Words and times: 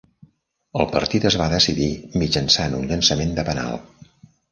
El 0.77 0.85
partit 0.93 1.27
es 1.29 1.35
va 1.41 1.49
decidir 1.53 1.89
mitjançant 2.21 2.79
un 2.79 2.89
llançament 2.93 3.37
de 3.41 3.45
penal. 3.51 3.79